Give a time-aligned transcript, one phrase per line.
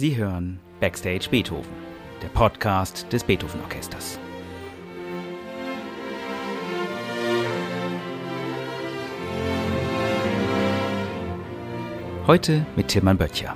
[0.00, 1.74] Sie hören Backstage Beethoven,
[2.22, 4.18] der Podcast des Beethoven Orchesters.
[12.26, 13.54] Heute mit Tilman Böttcher.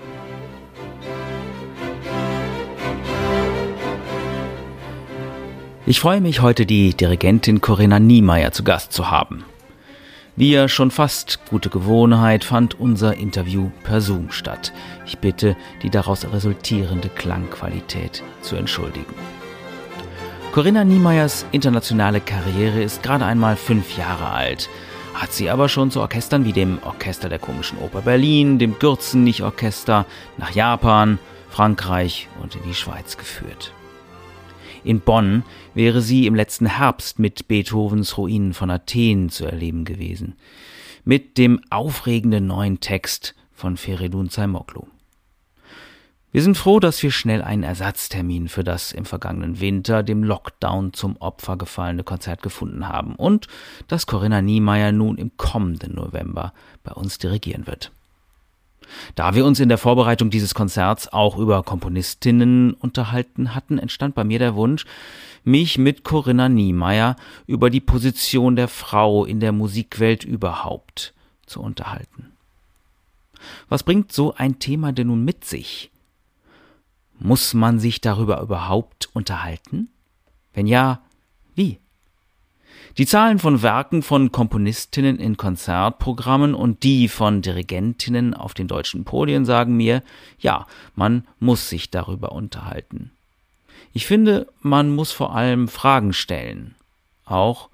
[5.86, 9.46] Ich freue mich heute, die Dirigentin Corinna Niemeyer zu Gast zu haben.
[10.36, 14.72] Wie ja schon fast gute Gewohnheit fand unser Interview per Zoom statt.
[15.06, 19.14] Ich bitte, die daraus resultierende Klangqualität zu entschuldigen.
[20.50, 24.68] Corinna Niemeyers internationale Karriere ist gerade einmal fünf Jahre alt,
[25.14, 30.04] hat sie aber schon zu Orchestern wie dem Orchester der Komischen Oper Berlin, dem Gürzenich-Orchester,
[30.36, 33.72] nach Japan, Frankreich und in die Schweiz geführt.
[34.84, 40.34] In Bonn wäre sie im letzten Herbst mit Beethovens Ruinen von Athen zu erleben gewesen.
[41.04, 44.82] Mit dem aufregenden neuen Text von Feridun Zaimoglu.
[46.32, 50.92] Wir sind froh, dass wir schnell einen Ersatztermin für das im vergangenen Winter dem Lockdown
[50.92, 53.46] zum Opfer gefallene Konzert gefunden haben und
[53.88, 57.92] dass Corinna Niemeyer nun im kommenden November bei uns dirigieren wird.
[59.14, 64.24] Da wir uns in der Vorbereitung dieses Konzerts auch über Komponistinnen unterhalten hatten, entstand bei
[64.24, 64.84] mir der Wunsch,
[65.44, 71.14] mich mit Corinna Niemeyer über die Position der Frau in der Musikwelt überhaupt
[71.46, 72.32] zu unterhalten.
[73.68, 75.90] Was bringt so ein Thema denn nun mit sich?
[77.18, 79.90] Muss man sich darüber überhaupt unterhalten?
[80.52, 81.02] Wenn ja,
[81.54, 81.78] wie?
[82.96, 89.04] Die Zahlen von Werken von Komponistinnen in Konzertprogrammen und die von Dirigentinnen auf den deutschen
[89.04, 90.04] Podien sagen mir,
[90.38, 93.10] ja, man muss sich darüber unterhalten.
[93.92, 96.76] Ich finde, man muss vor allem Fragen stellen,
[97.24, 97.68] auch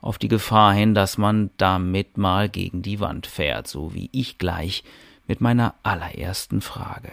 [0.00, 4.38] auf die Gefahr hin, dass man damit mal gegen die Wand fährt, so wie ich
[4.38, 4.82] gleich
[5.28, 7.12] mit meiner allerersten Frage.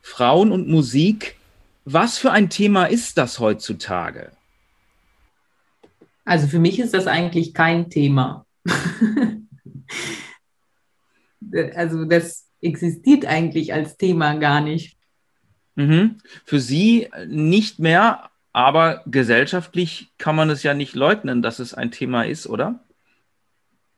[0.00, 1.36] Frauen und Musik,
[1.84, 4.32] was für ein Thema ist das heutzutage?
[6.24, 8.46] Also für mich ist das eigentlich kein Thema.
[11.74, 14.96] also das existiert eigentlich als Thema gar nicht.
[15.76, 16.18] Mhm.
[16.44, 21.90] Für Sie nicht mehr, aber gesellschaftlich kann man es ja nicht leugnen, dass es ein
[21.90, 22.80] Thema ist, oder?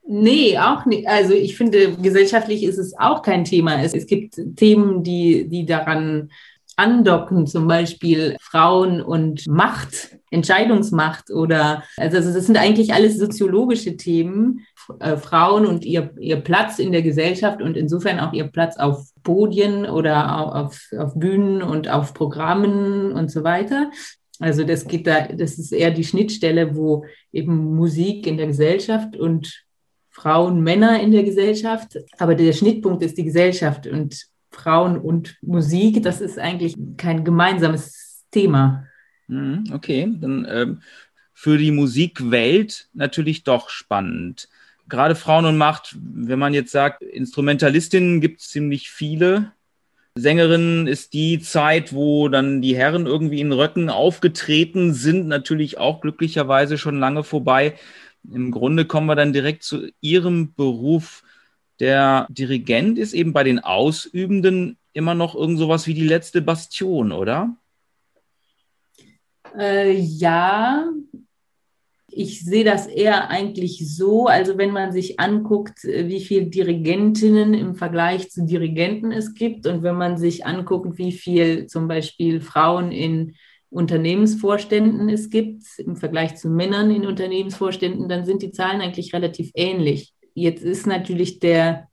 [0.09, 1.07] Nee, auch nicht.
[1.09, 3.83] Also ich finde, gesellschaftlich ist es auch kein Thema.
[3.83, 6.31] Es, es gibt Themen, die, die daran
[6.77, 14.67] andocken, zum Beispiel Frauen und Macht, Entscheidungsmacht oder, also das sind eigentlich alles soziologische Themen,
[15.01, 19.09] äh, Frauen und ihr, ihr Platz in der Gesellschaft und insofern auch ihr Platz auf
[19.23, 23.91] Podien oder auf, auf Bühnen und auf Programmen und so weiter.
[24.39, 29.17] Also das geht da, das ist eher die Schnittstelle, wo eben Musik in der Gesellschaft
[29.17, 29.65] und
[30.11, 36.03] Frauen, Männer in der Gesellschaft, aber der Schnittpunkt ist die Gesellschaft und Frauen und Musik,
[36.03, 38.87] das ist eigentlich kein gemeinsames Thema.
[39.29, 40.83] Mhm, okay, dann ähm,
[41.33, 44.49] für die Musikwelt natürlich doch spannend.
[44.89, 49.53] Gerade Frauen und Macht, wenn man jetzt sagt, Instrumentalistinnen gibt es ziemlich viele.
[50.15, 56.01] Sängerinnen ist die Zeit, wo dann die Herren irgendwie in Röcken aufgetreten sind, natürlich auch
[56.01, 57.75] glücklicherweise schon lange vorbei.
[58.33, 61.23] Im Grunde kommen wir dann direkt zu Ihrem Beruf
[61.81, 67.13] der Dirigent ist eben bei den Ausübenden immer noch irgend sowas wie die letzte Bastion,
[67.13, 67.55] oder?
[69.59, 70.91] Äh, ja,
[72.11, 77.75] ich sehe das eher eigentlich so, also wenn man sich anguckt, wie viele Dirigentinnen im
[77.75, 82.91] Vergleich zu Dirigenten es gibt und wenn man sich anguckt, wie viel zum Beispiel Frauen
[82.91, 83.34] in
[83.69, 89.50] Unternehmensvorständen es gibt im Vergleich zu Männern in Unternehmensvorständen, dann sind die Zahlen eigentlich relativ
[89.55, 90.15] ähnlich.
[90.34, 91.89] Jetzt ist natürlich der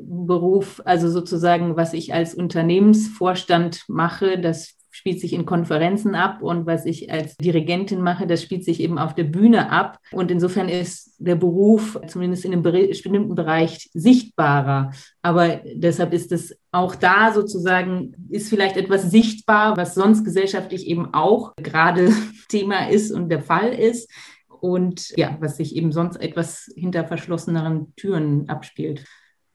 [0.00, 6.66] Beruf, also sozusagen, was ich als Unternehmensvorstand mache, das spielt sich in Konferenzen ab und
[6.66, 9.98] was ich als Dirigentin mache, das spielt sich eben auf der Bühne ab.
[10.10, 14.92] Und insofern ist der Beruf zumindest in einem bestimmten Bereich sichtbarer.
[15.20, 21.12] Aber deshalb ist es auch da sozusagen, ist vielleicht etwas sichtbar, was sonst gesellschaftlich eben
[21.12, 22.10] auch gerade
[22.48, 24.10] Thema ist und der Fall ist
[24.48, 29.04] und ja, was sich eben sonst etwas hinter verschlosseneren Türen abspielt.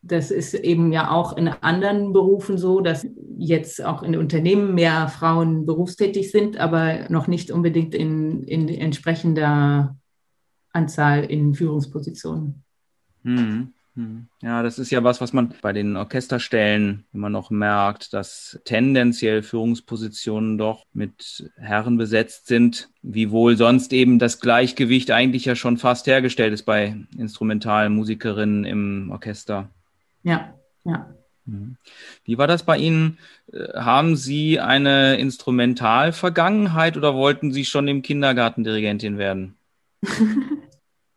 [0.04, 3.06] Das ist eben ja auch in anderen Berufen so, dass
[3.38, 9.96] jetzt auch in Unternehmen mehr Frauen berufstätig sind, aber noch nicht unbedingt in, in entsprechender
[10.72, 12.64] Anzahl in Führungspositionen.
[13.24, 13.74] Mhm.
[13.96, 14.28] Hm.
[14.42, 19.44] Ja, das ist ja was, was man bei den Orchesterstellen immer noch merkt, dass tendenziell
[19.44, 26.08] Führungspositionen doch mit Herren besetzt sind, wiewohl sonst eben das Gleichgewicht eigentlich ja schon fast
[26.08, 29.70] hergestellt ist bei Instrumentalmusikerinnen im Orchester.
[30.24, 30.54] Ja,
[30.84, 31.14] ja.
[31.46, 31.78] Mhm.
[32.24, 33.18] Wie war das bei Ihnen?
[33.52, 39.58] Äh, haben Sie eine Instrumentalvergangenheit oder wollten Sie schon im Kindergarten Dirigentin werden?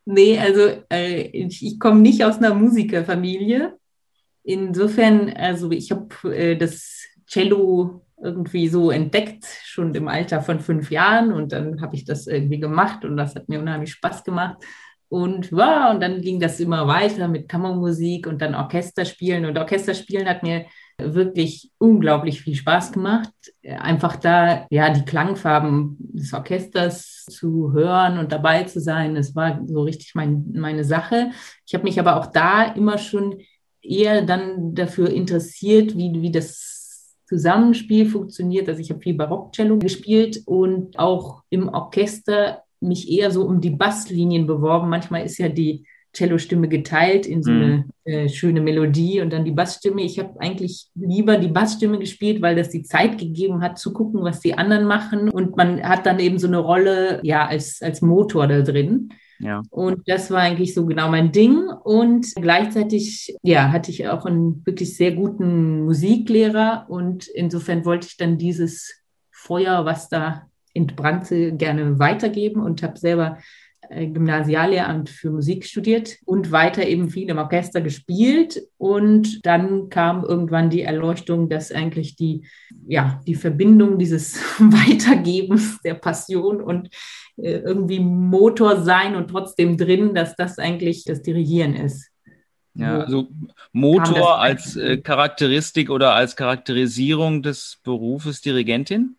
[0.04, 3.76] nee, also äh, ich, ich komme nicht aus einer Musikerfamilie.
[4.42, 10.90] Insofern, also ich habe äh, das Cello irgendwie so entdeckt, schon im Alter von fünf
[10.90, 11.32] Jahren.
[11.32, 14.62] Und dann habe ich das irgendwie gemacht und das hat mir unheimlich Spaß gemacht.
[15.08, 19.44] Und, wow, und dann ging das immer weiter mit Kammermusik und dann Orchesterspielen.
[19.44, 20.66] Und Orchesterspielen hat mir
[20.98, 23.32] wirklich unglaublich viel Spaß gemacht.
[23.62, 29.60] Einfach da, ja, die Klangfarben des Orchesters zu hören und dabei zu sein, das war
[29.66, 31.30] so richtig mein, meine Sache.
[31.66, 33.40] Ich habe mich aber auch da immer schon
[33.82, 38.68] eher dann dafür interessiert, wie, wie das Zusammenspiel funktioniert.
[38.68, 43.70] Also ich habe viel Barockcello gespielt und auch im Orchester mich eher so um die
[43.70, 44.88] Basslinien beworben.
[44.88, 47.84] Manchmal ist ja die Cellostimme geteilt in so mhm.
[48.04, 50.02] eine äh, schöne Melodie und dann die Bassstimme.
[50.02, 54.22] Ich habe eigentlich lieber die Bassstimme gespielt, weil das die Zeit gegeben hat, zu gucken,
[54.22, 55.28] was die anderen machen.
[55.28, 59.10] Und man hat dann eben so eine Rolle ja als, als Motor da drin.
[59.40, 59.62] Ja.
[59.70, 61.68] Und das war eigentlich so genau mein Ding.
[61.68, 66.86] Und gleichzeitig, ja, hatte ich auch einen wirklich sehr guten Musiklehrer.
[66.88, 69.02] Und insofern wollte ich dann dieses
[69.32, 73.38] Feuer, was da entbrannte, gerne weitergeben und habe selber
[73.90, 78.62] äh, Gymnasiallehramt für Musik studiert und weiter eben viel im Orchester gespielt.
[78.76, 82.46] Und dann kam irgendwann die Erleuchtung, dass eigentlich die,
[82.86, 86.88] ja, die Verbindung dieses Weitergebens der Passion und
[87.36, 92.10] äh, irgendwie Motor sein und trotzdem drin, dass das eigentlich das Dirigieren ist.
[92.76, 93.28] Ja, also
[93.72, 99.16] Motor als äh, Charakteristik oder als Charakterisierung des Berufes Dirigentin?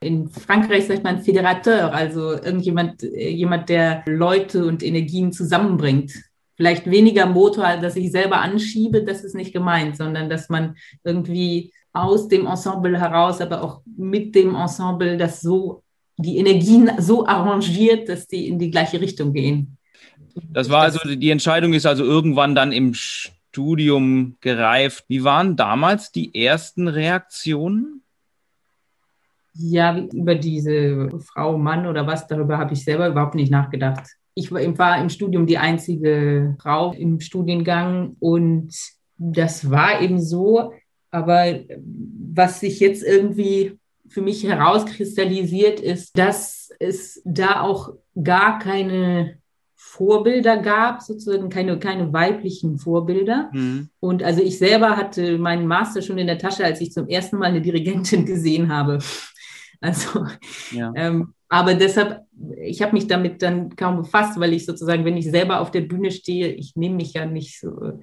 [0.00, 6.12] In Frankreich sagt man Fédérateur, also irgendjemand, jemand, der Leute und Energien zusammenbringt.
[6.56, 11.72] Vielleicht weniger Motor, dass ich selber anschiebe, das ist nicht gemeint, sondern dass man irgendwie
[11.92, 15.82] aus dem Ensemble heraus, aber auch mit dem Ensemble das so,
[16.16, 19.78] die Energien so arrangiert, dass die in die gleiche Richtung gehen.
[20.50, 25.04] Das war also, die Entscheidung ist also irgendwann dann im Studium gereift.
[25.08, 28.02] Wie waren damals die ersten Reaktionen?
[29.60, 34.04] Ja, über diese Frau, Mann oder was, darüber habe ich selber überhaupt nicht nachgedacht.
[34.34, 38.72] Ich war im Studium die einzige Frau im Studiengang und
[39.16, 40.72] das war eben so.
[41.10, 43.78] Aber was sich jetzt irgendwie
[44.08, 49.38] für mich herauskristallisiert, ist, dass es da auch gar keine
[49.88, 53.50] Vorbilder gab, sozusagen keine, keine weiblichen Vorbilder.
[53.54, 53.88] Mhm.
[54.00, 57.38] Und also ich selber hatte meinen Master schon in der Tasche, als ich zum ersten
[57.38, 58.98] Mal eine Dirigentin gesehen habe.
[59.80, 60.26] Also,
[60.72, 60.92] ja.
[60.94, 62.20] ähm, aber deshalb,
[62.60, 65.80] ich habe mich damit dann kaum befasst, weil ich sozusagen, wenn ich selber auf der
[65.80, 68.00] Bühne stehe, ich nehme mich ja nicht so.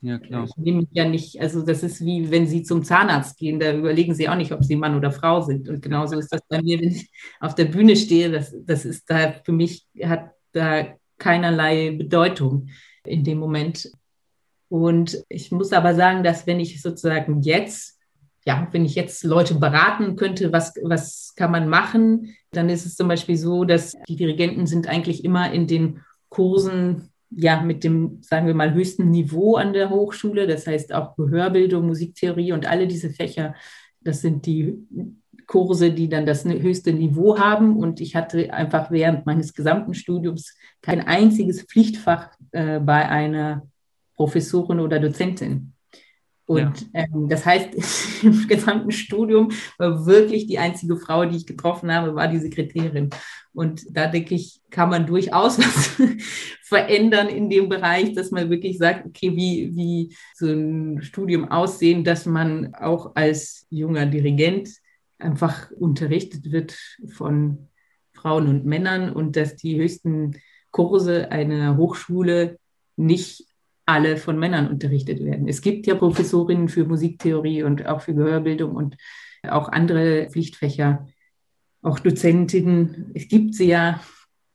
[0.00, 0.44] Ja, klar.
[0.44, 3.72] Ich nehme mich ja nicht, also das ist wie wenn Sie zum Zahnarzt gehen, da
[3.72, 5.68] überlegen Sie auch nicht, ob Sie Mann oder Frau sind.
[5.68, 7.08] Und genauso ist das bei mir, wenn ich
[7.38, 10.86] auf der Bühne stehe, das, das ist da für mich, hat da
[11.22, 12.68] keinerlei Bedeutung
[13.04, 13.90] in dem Moment.
[14.68, 17.98] Und ich muss aber sagen, dass wenn ich sozusagen jetzt
[18.44, 22.96] ja, wenn ich jetzt Leute beraten könnte, was, was kann man machen, dann ist es
[22.96, 28.18] zum Beispiel so, dass die Dirigenten sind eigentlich immer in den Kursen ja mit dem,
[28.20, 30.46] sagen wir mal, höchsten Niveau an der Hochschule.
[30.46, 33.54] Das heißt auch Gehörbildung, Musiktheorie und alle diese Fächer.
[34.00, 34.76] Das sind die
[35.46, 37.76] Kurse, die dann das höchste Niveau haben.
[37.76, 43.66] Und ich hatte einfach während meines gesamten Studiums kein einziges Pflichtfach äh, bei einer
[44.16, 45.72] Professorin oder Dozentin.
[46.44, 47.04] Und ja.
[47.04, 52.14] ähm, das heißt, im gesamten Studium war wirklich die einzige Frau, die ich getroffen habe,
[52.14, 53.10] war die Sekretärin.
[53.54, 55.90] Und da denke ich, kann man durchaus was
[56.62, 62.02] verändern in dem Bereich, dass man wirklich sagt, okay, wie, wie so ein Studium aussehen,
[62.04, 64.68] dass man auch als junger Dirigent
[65.22, 66.76] einfach unterrichtet wird
[67.08, 67.68] von
[68.12, 70.36] Frauen und Männern und dass die höchsten
[70.70, 72.58] Kurse einer Hochschule
[72.96, 73.46] nicht
[73.86, 75.48] alle von Männern unterrichtet werden.
[75.48, 78.96] Es gibt ja Professorinnen für Musiktheorie und auch für Gehörbildung und
[79.48, 81.06] auch andere Pflichtfächer,
[81.82, 83.10] auch Dozentinnen.
[83.14, 84.00] Es gibt sie ja.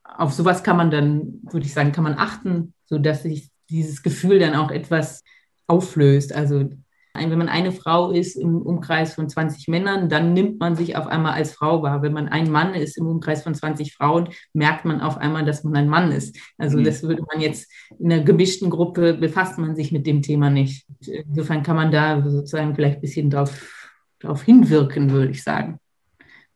[0.04, 4.40] Auf sowas kann man dann, würde ich sagen, kann man achten, sodass sich dieses Gefühl
[4.40, 5.24] dann auch etwas
[5.68, 6.34] auflöst.
[6.34, 6.70] Also
[7.18, 11.08] wenn man eine Frau ist im Umkreis von 20 Männern, dann nimmt man sich auf
[11.08, 12.02] einmal als Frau wahr.
[12.02, 15.64] Wenn man ein Mann ist im Umkreis von 20 Frauen, merkt man auf einmal, dass
[15.64, 16.38] man ein Mann ist.
[16.58, 16.84] Also mhm.
[16.84, 20.86] das würde man jetzt in einer gemischten Gruppe, befasst man sich mit dem Thema nicht.
[21.06, 25.80] Insofern kann man da sozusagen vielleicht ein bisschen drauf, drauf hinwirken, würde ich sagen.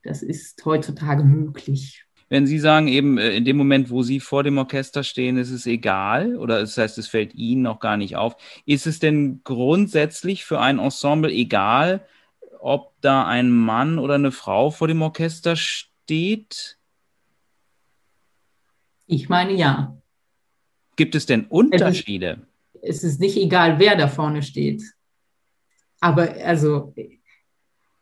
[0.04, 2.06] Das ist heutzutage möglich.
[2.32, 5.52] Wenn Sie sagen, eben äh, in dem Moment, wo Sie vor dem Orchester stehen, ist
[5.52, 8.38] es egal oder das heißt, es fällt Ihnen noch gar nicht auf.
[8.66, 12.08] Ist es denn grundsätzlich für ein Ensemble egal,
[12.62, 16.78] ob da ein Mann oder eine Frau vor dem Orchester steht?
[19.08, 19.98] Ich meine ja.
[20.96, 22.48] Gibt es denn Unterschiede?
[22.82, 24.82] Es ist nicht egal, wer da vorne steht.
[26.00, 26.94] Aber also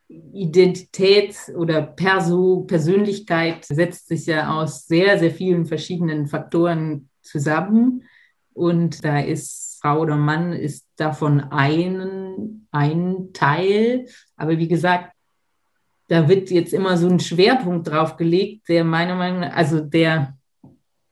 [0.09, 8.03] Identität oder Perso Persönlichkeit setzt sich ja aus sehr, sehr vielen verschiedenen Faktoren zusammen.
[8.53, 14.07] Und da ist Frau oder Mann ist davon ein, ein Teil.
[14.35, 15.13] Aber wie gesagt,
[16.07, 20.35] da wird jetzt immer so ein Schwerpunkt drauf gelegt, der meiner Meinung nach, also der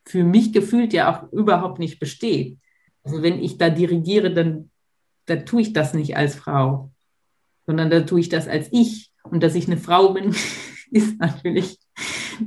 [0.06, 2.58] für mich gefühlt ja auch überhaupt nicht besteht.
[3.04, 4.72] Also wenn ich da dirigiere, dann,
[5.28, 6.92] dann tue ich das nicht als Frau
[7.68, 9.12] sondern da tue ich das als ich.
[9.24, 10.34] Und dass ich eine Frau bin,
[10.92, 11.78] ist natürlich,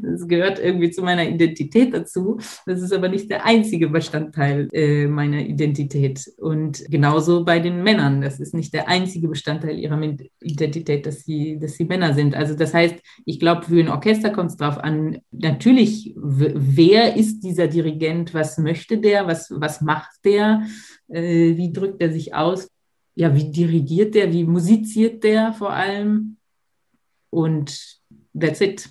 [0.02, 2.38] das gehört irgendwie zu meiner Identität dazu.
[2.64, 6.30] Das ist aber nicht der einzige Bestandteil äh, meiner Identität.
[6.38, 8.22] Und genauso bei den Männern.
[8.22, 10.00] Das ist nicht der einzige Bestandteil ihrer
[10.40, 12.34] Identität, dass sie, dass sie Männer sind.
[12.34, 12.96] Also das heißt,
[13.26, 18.56] ich glaube, für ein Orchester kommt es darauf an, natürlich, wer ist dieser Dirigent, was
[18.56, 20.62] möchte der, was, was macht der,
[21.08, 22.70] äh, wie drückt er sich aus
[23.20, 26.38] ja, wie dirigiert der, wie musiziert der vor allem.
[27.28, 28.00] Und
[28.38, 28.88] that's it.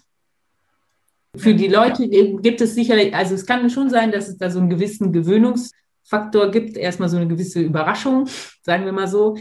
[1.35, 4.59] Für die Leute gibt es sicherlich, also es kann schon sein, dass es da so
[4.59, 8.27] einen gewissen Gewöhnungsfaktor gibt, erstmal so eine gewisse Überraschung,
[8.61, 9.35] sagen wir mal so.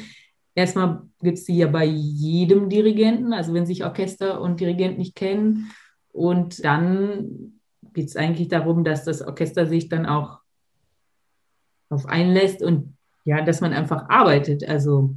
[0.54, 5.14] Erstmal gibt es die ja bei jedem Dirigenten, also wenn sich Orchester und Dirigent nicht
[5.14, 5.70] kennen.
[6.12, 7.60] Und dann
[7.92, 10.38] geht es eigentlich darum, dass das Orchester sich dann auch
[11.90, 12.97] auf einlässt und
[13.28, 14.66] ja, dass man einfach arbeitet.
[14.66, 15.14] Also,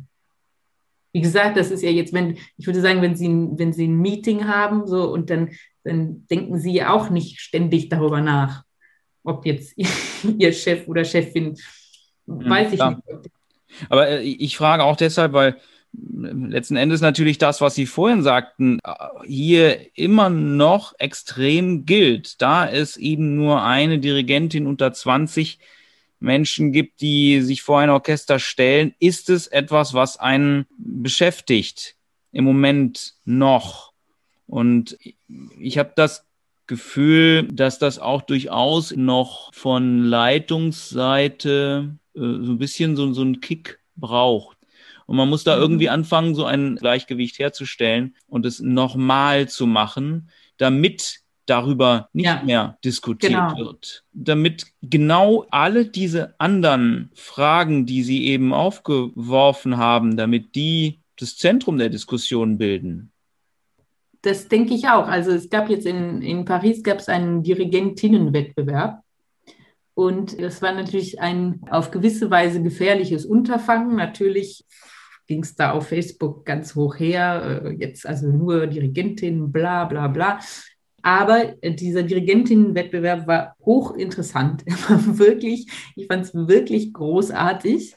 [1.13, 4.01] wie gesagt, das ist ja jetzt, wenn, ich würde sagen, wenn Sie, wenn Sie ein
[4.01, 5.51] Meeting haben, so, und dann,
[5.85, 8.65] dann denken Sie ja auch nicht ständig darüber nach,
[9.23, 9.75] ob jetzt
[10.37, 11.55] Ihr Chef oder Chefin,
[12.27, 12.91] hm, weiß ich ja.
[12.91, 13.29] nicht.
[13.87, 15.55] Aber äh, ich frage auch deshalb, weil
[15.93, 18.93] letzten Endes natürlich das, was Sie vorhin sagten, äh,
[19.25, 22.41] hier immer noch extrem gilt.
[22.41, 25.59] Da es eben nur eine Dirigentin unter 20
[26.21, 31.95] Menschen gibt, die sich vor ein Orchester stellen, ist es etwas, was einen beschäftigt
[32.31, 33.91] im Moment noch.
[34.47, 34.97] Und
[35.59, 36.25] ich habe das
[36.67, 43.41] Gefühl, dass das auch durchaus noch von Leitungsseite äh, so ein bisschen so, so einen
[43.41, 44.57] Kick braucht.
[45.05, 45.61] Und man muss da mhm.
[45.61, 52.41] irgendwie anfangen, so ein Gleichgewicht herzustellen und es nochmal zu machen, damit darüber nicht ja,
[52.43, 53.57] mehr diskutiert genau.
[53.57, 54.03] wird.
[54.13, 61.77] Damit genau alle diese anderen Fragen, die Sie eben aufgeworfen haben, damit die das Zentrum
[61.77, 63.11] der Diskussion bilden.
[64.21, 65.07] Das denke ich auch.
[65.07, 69.01] Also es gab jetzt in, in Paris gab es einen Dirigentinnenwettbewerb.
[69.93, 73.95] Und das war natürlich ein auf gewisse Weise gefährliches Unterfangen.
[73.95, 74.63] Natürlich
[75.27, 80.07] ging es da auf Facebook ganz hoch her, äh, jetzt also nur Dirigentin, bla bla
[80.07, 80.39] bla.
[81.03, 84.63] Aber dieser Dirigentinnenwettbewerb war hochinteressant.
[84.89, 87.95] Er wirklich, ich fand es wirklich großartig.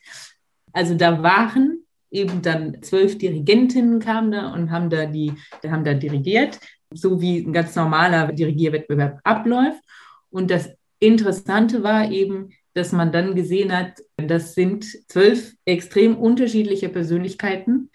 [0.73, 5.33] Also da waren eben dann zwölf Dirigentinnen kamen da und haben da die,
[5.67, 6.61] haben da dirigiert,
[6.93, 9.83] so wie ein ganz normaler Dirigierwettbewerb abläuft.
[10.31, 10.71] Und das
[11.01, 17.91] Interessante war eben, dass man dann gesehen hat, das sind zwölf extrem unterschiedliche Persönlichkeiten,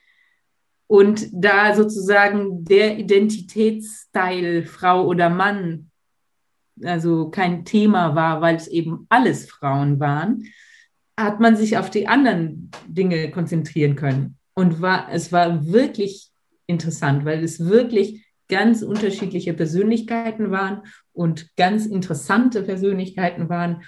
[0.89, 5.89] und da sozusagen der Identitätsteil Frau oder Mann
[6.83, 10.45] also kein Thema war, weil es eben alles Frauen waren,
[11.17, 14.37] hat man sich auf die anderen Dinge konzentrieren können.
[14.53, 16.31] Und war, es war wirklich
[16.65, 20.81] interessant, weil es wirklich ganz unterschiedliche Persönlichkeiten waren
[21.13, 23.83] und ganz interessante Persönlichkeiten waren,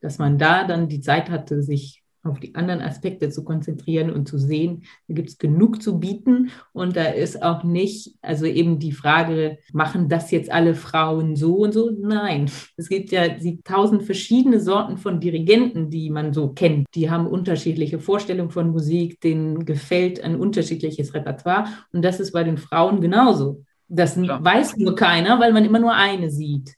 [0.00, 4.28] dass man da dann die Zeit hatte, sich auf die anderen Aspekte zu konzentrieren und
[4.28, 8.78] zu sehen, da gibt es genug zu bieten und da ist auch nicht, also eben
[8.78, 11.90] die Frage, machen das jetzt alle Frauen so und so?
[11.90, 13.22] Nein, es gibt ja
[13.64, 16.86] tausend verschiedene Sorten von Dirigenten, die man so kennt.
[16.94, 22.44] Die haben unterschiedliche Vorstellungen von Musik, denen gefällt ein unterschiedliches Repertoire und das ist bei
[22.44, 23.64] den Frauen genauso.
[23.88, 24.42] Das ja.
[24.42, 26.76] weiß nur keiner, weil man immer nur eine sieht.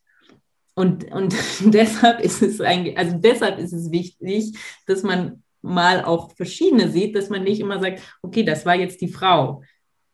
[0.74, 6.32] Und, und deshalb ist es eigentlich, also deshalb ist es wichtig, dass man mal auch
[6.32, 9.62] verschiedene sieht, dass man nicht immer sagt, okay, das war jetzt die Frau.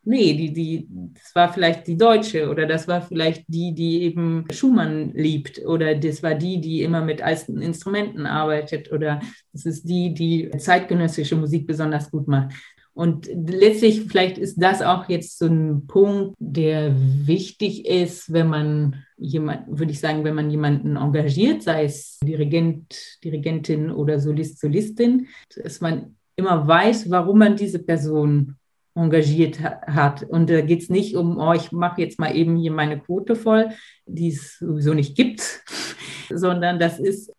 [0.05, 4.47] Nee, die, die, das war vielleicht die Deutsche oder das war vielleicht die, die eben
[4.51, 9.21] Schumann liebt oder das war die, die immer mit alten Instrumenten arbeitet oder
[9.53, 12.55] das ist die, die zeitgenössische Musik besonders gut macht.
[12.99, 19.05] Und letztlich, vielleicht ist das auch jetzt so ein Punkt, der wichtig ist, wenn man
[19.17, 25.29] jemand, würde ich sagen, wenn man jemanden engagiert, sei es Dirigent, Dirigentin oder Solist, Solistin,
[25.55, 28.57] dass man immer weiß, warum man diese Person
[28.97, 30.25] engagiert hat.
[30.25, 33.37] Und da geht es nicht um, oh, ich mache jetzt mal eben hier meine Quote
[33.37, 33.69] voll,
[34.07, 35.63] die es sowieso nicht gibt,
[36.31, 37.33] sondern das ist,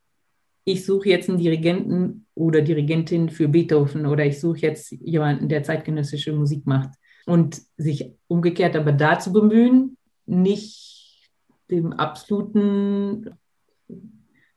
[0.71, 5.63] ich suche jetzt einen Dirigenten oder Dirigentin für Beethoven oder ich suche jetzt jemanden, der
[5.63, 6.91] zeitgenössische Musik macht.
[7.25, 11.31] Und sich umgekehrt aber dazu bemühen, nicht
[11.69, 13.31] dem absoluten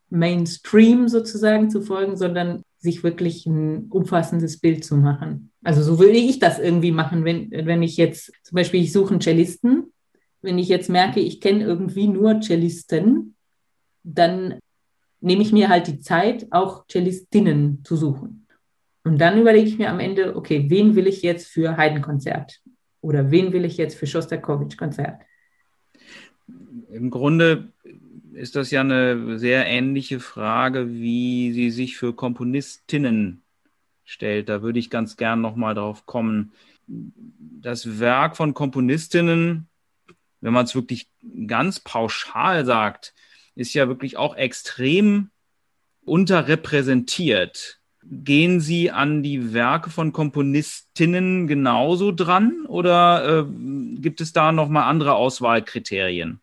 [0.09, 5.51] Mainstream sozusagen zu folgen, sondern sich wirklich ein umfassendes Bild zu machen.
[5.63, 9.11] Also so würde ich das irgendwie machen, wenn, wenn ich jetzt zum Beispiel, ich suche
[9.11, 9.91] einen Cellisten,
[10.41, 13.35] wenn ich jetzt merke, ich kenne irgendwie nur Cellisten,
[14.03, 14.59] dann
[15.23, 18.45] nehme ich mir halt die Zeit, auch Cellistinnen zu suchen.
[19.05, 22.61] Und dann überlege ich mir am Ende, okay, wen will ich jetzt für Heidenkonzert?
[23.01, 25.21] Oder wen will ich jetzt für Schostakowitsch-Konzert?
[26.91, 27.71] Im Grunde
[28.33, 33.41] ist das ja eine sehr ähnliche Frage, wie sie sich für Komponistinnen
[34.03, 34.49] stellt.
[34.49, 36.51] Da würde ich ganz gern nochmal drauf kommen.
[36.87, 39.67] Das Werk von Komponistinnen,
[40.41, 41.09] wenn man es wirklich
[41.47, 43.13] ganz pauschal sagt,
[43.55, 45.29] ist ja wirklich auch extrem
[46.05, 47.79] unterrepräsentiert.
[48.05, 54.89] Gehen Sie an die Werke von Komponistinnen genauso dran oder äh, gibt es da nochmal
[54.89, 56.41] andere Auswahlkriterien?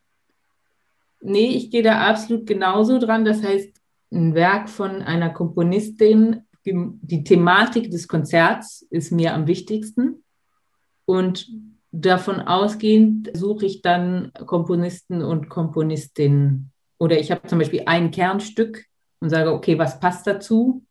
[1.20, 3.26] Nee, ich gehe da absolut genauso dran.
[3.26, 3.68] Das heißt,
[4.10, 10.22] ein Werk von einer Komponistin die Thematik des Konzerts ist mir am wichtigsten.
[11.04, 11.48] Und
[11.90, 16.72] davon ausgehend suche ich dann Komponisten und Komponistinnen.
[17.00, 18.84] Oder ich habe zum Beispiel ein Kernstück
[19.18, 20.84] und sage, okay, was passt dazu?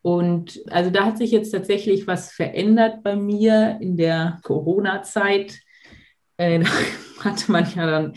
[0.00, 5.60] Und also da hat sich jetzt tatsächlich was verändert bei mir in der Corona-Zeit.
[6.38, 6.60] Äh,
[7.18, 8.14] da hatte man ja dann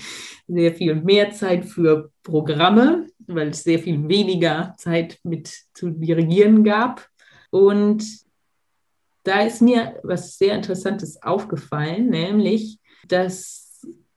[0.48, 6.64] sehr viel mehr Zeit für Programme weil es sehr viel weniger Zeit mit zu dirigieren
[6.64, 7.08] gab.
[7.50, 8.04] Und
[9.24, 13.63] da ist mir was sehr Interessantes aufgefallen, nämlich, dass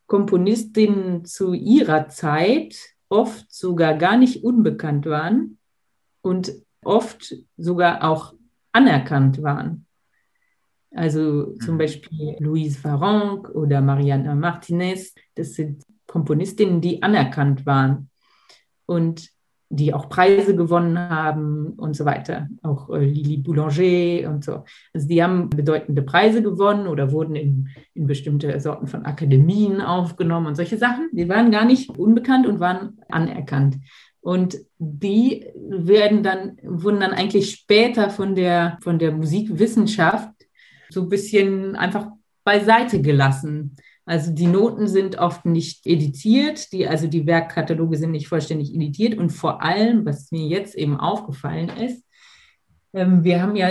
[0.07, 2.77] Komponistinnen zu ihrer Zeit
[3.09, 5.59] oft sogar gar nicht unbekannt waren
[6.23, 6.53] und
[6.85, 8.35] oft sogar auch
[8.73, 9.87] anerkannt waren.
[10.93, 11.79] Also zum mhm.
[11.79, 18.11] Beispiel Louise Farranc oder Mariana Martinez, das sind Komponistinnen, die anerkannt waren
[18.87, 19.31] und
[19.69, 22.49] die auch Preise gewonnen haben und so weiter.
[22.63, 24.65] Auch äh, Lili Boulanger und so.
[24.95, 30.47] Also die haben bedeutende Preise gewonnen oder wurden in, in bestimmte Sorten von Akademien aufgenommen
[30.47, 31.09] und solche Sachen.
[31.13, 33.79] Die waren gar nicht unbekannt und waren anerkannt.
[34.21, 40.33] Und die werden dann, wurden dann eigentlich später von der, von der Musikwissenschaft
[40.91, 42.09] so ein bisschen einfach
[42.45, 43.77] beiseite gelassen.
[44.07, 49.19] Also die Noten sind oft nicht editiert, die, also die Werkkataloge sind nicht vollständig editiert.
[49.19, 52.05] Und vor allem, was mir jetzt eben aufgefallen ist,
[52.95, 53.71] ähm, wir haben ja,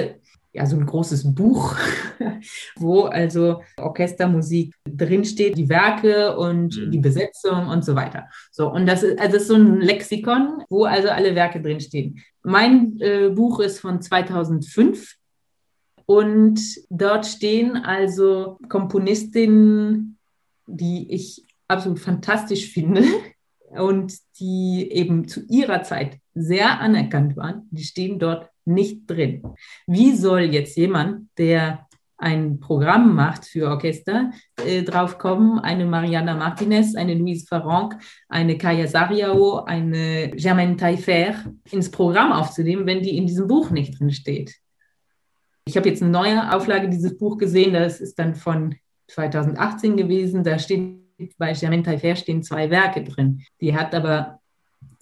[0.51, 1.77] ja so ein großes Buch,
[2.75, 6.91] wo also Orchestermusik drinsteht, die Werke und mhm.
[6.91, 8.27] die Besetzung und so weiter.
[8.51, 12.19] So, und das ist, also das ist so ein Lexikon, wo also alle Werke drinstehen.
[12.43, 15.15] Mein äh, Buch ist von 2005
[16.05, 20.14] und dort stehen also Komponistinnen
[20.67, 23.03] die ich absolut fantastisch finde
[23.71, 29.43] und die eben zu ihrer Zeit sehr anerkannt waren, die stehen dort nicht drin.
[29.87, 34.31] Wie soll jetzt jemand, der ein Programm macht für Orchester,
[34.65, 37.97] äh, draufkommen, eine Mariana Martinez, eine Louise Farranc,
[38.29, 41.35] eine Kaya Sariao, eine Germaine Taillefer
[41.71, 44.55] ins Programm aufzunehmen, wenn die in diesem Buch nicht drin steht.
[45.67, 48.75] Ich habe jetzt eine neue Auflage dieses Buch gesehen, das ist dann von
[49.07, 50.43] 2018 gewesen.
[50.43, 51.05] Da steht
[51.37, 53.43] bei Germaine Taillefer stehen zwei Werke drin.
[53.61, 54.39] Die hat aber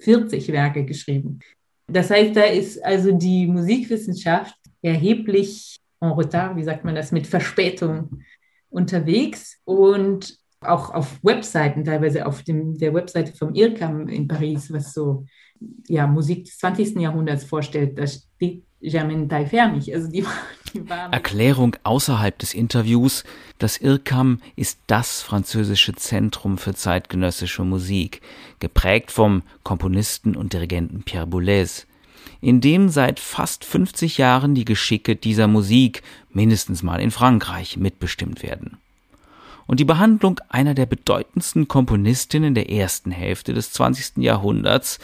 [0.01, 1.39] 40 Werke geschrieben.
[1.87, 7.27] Das heißt, da ist also die Musikwissenschaft erheblich en retard, wie sagt man das, mit
[7.27, 8.23] Verspätung
[8.69, 14.93] unterwegs und auch auf Webseiten, teilweise auf dem, der Webseite vom IRCAM in Paris, was
[14.93, 15.25] so
[15.87, 16.95] ja, Musik des 20.
[16.99, 19.93] Jahrhunderts vorstellt, da steht Germaine Taillefer nicht.
[19.93, 20.27] Also die, die
[21.11, 23.23] Erklärung außerhalb des Interviews,
[23.59, 28.21] das IRCAM ist das französische Zentrum für zeitgenössische Musik,
[28.59, 31.87] geprägt vom Komponisten und Dirigenten Pierre Boulez,
[32.41, 38.43] in dem seit fast 50 Jahren die Geschicke dieser Musik, mindestens mal in Frankreich, mitbestimmt
[38.43, 38.77] werden.
[39.65, 44.17] Und die Behandlung einer der bedeutendsten Komponistinnen der ersten Hälfte des 20.
[44.17, 44.99] Jahrhunderts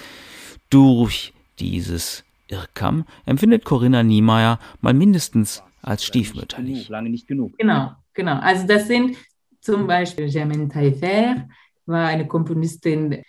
[0.69, 6.89] durch dieses IRCAM empfindet Corinna Niemeyer mal mindestens als stiefmütterlich.
[6.89, 7.57] Lange nicht genug.
[7.57, 8.39] Genau, genau.
[8.39, 9.15] Also das sind
[9.61, 11.47] zum Beispiel Germaine Taillefer,
[11.85, 13.21] war eine Komponistin,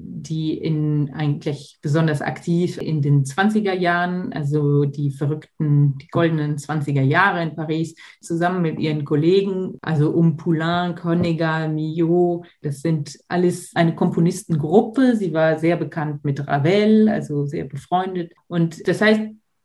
[0.00, 7.02] die in eigentlich besonders aktiv in den 20er Jahren, also die verrückten, die goldenen 20er
[7.02, 13.72] Jahre in Paris, zusammen mit ihren Kollegen, also um Poulain, Connegar, Millot, das sind alles
[13.74, 15.16] eine Komponistengruppe.
[15.16, 18.32] Sie war sehr bekannt mit Ravel, also sehr befreundet.
[18.46, 19.22] Und das heißt,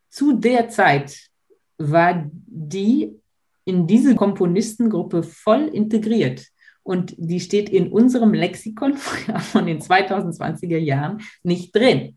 [0.10, 1.30] zu der Zeit
[1.78, 3.19] war die
[3.65, 6.48] in diese Komponistengruppe voll integriert.
[6.84, 12.15] Und die steht in unserem Lexikon von den 2020er Jahren nicht drin.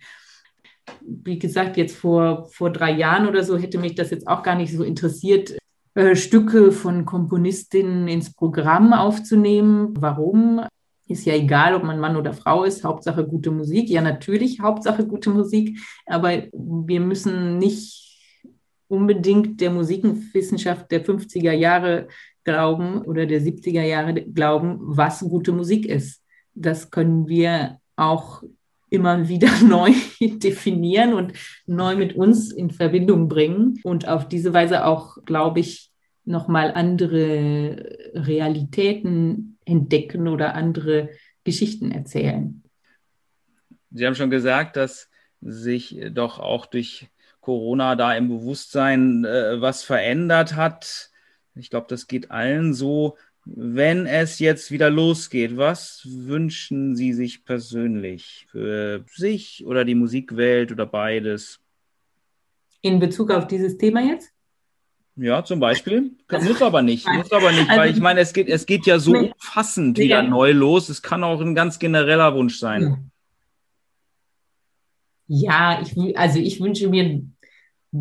[1.00, 4.56] Wie gesagt, jetzt vor, vor drei Jahren oder so hätte mich das jetzt auch gar
[4.56, 5.56] nicht so interessiert,
[5.94, 9.94] äh, Stücke von Komponistinnen ins Programm aufzunehmen.
[9.98, 10.60] Warum?
[11.08, 13.88] Ist ja egal, ob man Mann oder Frau ist, Hauptsache gute Musik.
[13.88, 18.06] Ja, natürlich, Hauptsache gute Musik, aber wir müssen nicht
[18.88, 22.08] unbedingt der Musikwissenschaft der 50er Jahre
[22.46, 26.22] glauben oder der 70er Jahre glauben, was gute Musik ist.
[26.54, 28.42] Das können wir auch
[28.88, 31.32] immer wieder neu definieren und
[31.66, 35.90] neu mit uns in Verbindung bringen und auf diese Weise auch, glaube ich,
[36.24, 41.10] nochmal andere Realitäten entdecken oder andere
[41.44, 42.62] Geschichten erzählen.
[43.90, 45.08] Sie haben schon gesagt, dass
[45.40, 47.08] sich doch auch durch
[47.40, 51.10] Corona da im Bewusstsein äh, was verändert hat.
[51.56, 53.16] Ich glaube, das geht allen so.
[53.44, 60.72] Wenn es jetzt wieder losgeht, was wünschen Sie sich persönlich für sich oder die Musikwelt
[60.72, 61.60] oder beides?
[62.82, 64.32] In Bezug auf dieses Thema jetzt?
[65.14, 66.10] Ja, zum Beispiel.
[66.30, 67.06] Muss aber nicht.
[67.12, 70.22] Muss aber nicht, also, weil ich meine, es geht, es geht ja so umfassend wieder
[70.22, 70.88] neu los.
[70.88, 73.10] Es kann auch ein ganz genereller Wunsch sein.
[75.28, 77.22] Ja, ich, also ich wünsche mir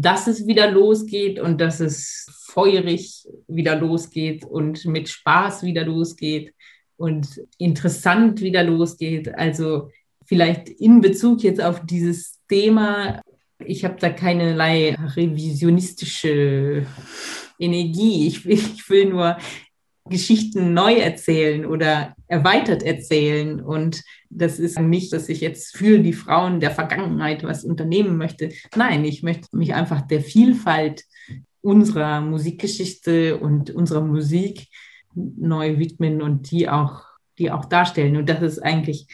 [0.01, 6.53] dass es wieder losgeht und dass es feurig wieder losgeht und mit Spaß wieder losgeht
[6.95, 9.35] und interessant wieder losgeht.
[9.35, 9.89] Also
[10.25, 13.21] vielleicht in Bezug jetzt auf dieses Thema,
[13.59, 16.85] ich habe da keinerlei revisionistische
[17.59, 18.27] Energie.
[18.27, 19.37] Ich will, ich will nur
[20.05, 23.59] Geschichten neu erzählen oder erweitert erzählen.
[23.59, 28.51] Und das ist nicht, dass ich jetzt für die Frauen der Vergangenheit was unternehmen möchte.
[28.77, 31.03] Nein, ich möchte mich einfach der Vielfalt
[31.65, 34.67] unserer Musikgeschichte und unserer Musik
[35.15, 37.03] neu widmen und die auch,
[37.39, 38.17] die auch darstellen.
[38.17, 39.07] Und das ist eigentlich,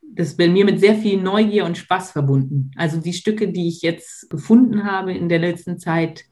[0.00, 2.70] das ist bei mir mit sehr viel Neugier und Spaß verbunden.
[2.76, 6.24] Also die Stücke, die ich jetzt gefunden habe in der letzten Zeit,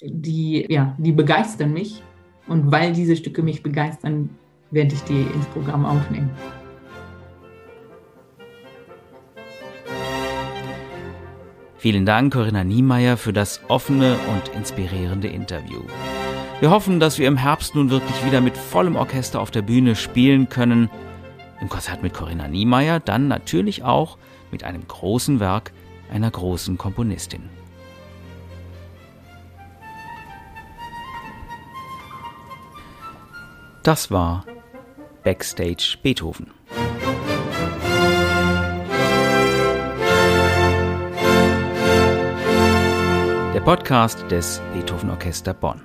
[0.00, 2.02] die, ja, die begeistern mich.
[2.46, 4.30] Und weil diese Stücke mich begeistern,
[4.70, 6.30] werde ich die ins Programm aufnehmen.
[11.78, 15.82] Vielen Dank, Corinna Niemeyer, für das offene und inspirierende Interview.
[16.60, 19.94] Wir hoffen, dass wir im Herbst nun wirklich wieder mit vollem Orchester auf der Bühne
[19.94, 20.88] spielen können.
[21.60, 24.16] Im Konzert mit Corinna Niemeyer, dann natürlich auch
[24.50, 25.72] mit einem großen Werk
[26.10, 27.50] einer großen Komponistin.
[33.82, 34.44] Das war
[35.24, 36.50] Backstage Beethoven.
[43.66, 45.80] Podcast des Beethoven Orchester Bonn.